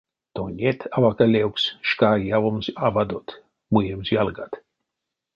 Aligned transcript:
Тонеть, 0.35 0.89
авака 0.95 1.25
левкс, 1.33 1.63
шка 1.89 2.09
явомс 2.37 2.65
авадот, 2.85 3.27
муемс 3.71 4.07
ялгат. 4.21 4.53